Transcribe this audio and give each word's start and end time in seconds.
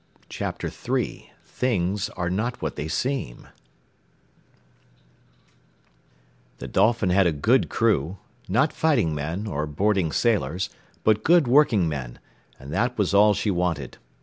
Chapter 0.29 0.67
III 0.67 1.31
THINGS 1.45 2.09
ARE 2.17 2.31
NOT 2.31 2.59
WHAT 2.59 2.75
THEY 2.75 2.87
SEEM 2.87 3.49
The 6.57 6.67
Dolphin 6.67 7.11
had 7.11 7.27
a 7.27 7.31
good 7.31 7.69
crew, 7.69 8.17
not 8.49 8.73
fighting 8.73 9.13
men, 9.13 9.45
or 9.45 9.67
boarding 9.67 10.11
sailors, 10.11 10.71
but 11.03 11.23
good 11.23 11.47
working 11.47 11.87
men, 11.87 12.17
and 12.59 12.73
that 12.73 12.97
was 12.97 13.13
all 13.13 13.35
she 13.35 13.51
wanted. 13.51 13.99